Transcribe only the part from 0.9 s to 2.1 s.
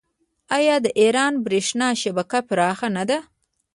ایران بریښنا